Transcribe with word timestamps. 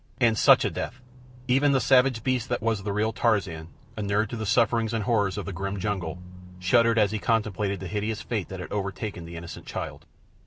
And 0.19 0.35
such 0.35 0.65
a 0.65 0.71
death! 0.71 0.99
Even 1.47 1.73
the 1.73 1.79
savage 1.79 2.23
beast 2.23 2.49
that 2.49 2.63
was 2.63 2.81
the 2.81 2.91
real 2.91 3.13
Tarzan, 3.13 3.67
inured 3.95 4.31
to 4.31 4.35
the 4.35 4.47
sufferings 4.47 4.95
and 4.95 5.03
horrors 5.03 5.37
of 5.37 5.45
the 5.45 5.53
grim 5.53 5.77
jungle, 5.77 6.17
shuddered 6.57 6.97
as 6.97 7.11
he 7.11 7.19
contemplated 7.19 7.79
the 7.79 7.87
hideous 7.87 8.23
fate 8.23 8.49
that 8.49 8.59
had 8.59 8.71
overtaken 8.71 9.25
the 9.25 9.35
innocent 9.37 9.67
child. 9.67 10.07